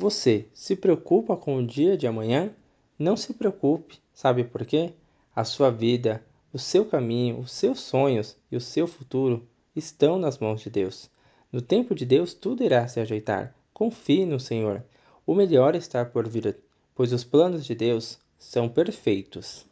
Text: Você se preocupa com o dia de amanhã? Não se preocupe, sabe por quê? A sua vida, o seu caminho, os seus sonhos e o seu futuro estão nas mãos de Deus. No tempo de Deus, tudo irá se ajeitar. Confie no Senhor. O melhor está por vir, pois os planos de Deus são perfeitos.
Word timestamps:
Você 0.00 0.46
se 0.54 0.76
preocupa 0.76 1.36
com 1.36 1.56
o 1.56 1.66
dia 1.66 1.96
de 1.96 2.06
amanhã? 2.06 2.54
Não 2.96 3.16
se 3.16 3.34
preocupe, 3.34 3.98
sabe 4.14 4.44
por 4.44 4.64
quê? 4.64 4.92
A 5.34 5.42
sua 5.42 5.72
vida, 5.72 6.24
o 6.52 6.58
seu 6.58 6.84
caminho, 6.84 7.40
os 7.40 7.50
seus 7.50 7.80
sonhos 7.80 8.36
e 8.48 8.56
o 8.56 8.60
seu 8.60 8.86
futuro 8.86 9.44
estão 9.74 10.16
nas 10.16 10.38
mãos 10.38 10.60
de 10.60 10.70
Deus. 10.70 11.10
No 11.50 11.60
tempo 11.60 11.96
de 11.96 12.06
Deus, 12.06 12.32
tudo 12.32 12.62
irá 12.62 12.86
se 12.86 13.00
ajeitar. 13.00 13.52
Confie 13.74 14.24
no 14.24 14.38
Senhor. 14.38 14.84
O 15.26 15.34
melhor 15.34 15.74
está 15.74 16.04
por 16.04 16.28
vir, 16.28 16.56
pois 16.94 17.12
os 17.12 17.24
planos 17.24 17.66
de 17.66 17.74
Deus 17.74 18.20
são 18.38 18.68
perfeitos. 18.68 19.66